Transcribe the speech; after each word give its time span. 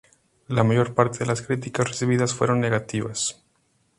La 0.47 0.63
mayor 0.63 0.95
parte 0.95 1.19
de 1.19 1.27
las 1.27 1.43
críticas 1.43 1.87
recibidas 1.87 2.33
fueron 2.33 2.59
negativas. 2.59 3.43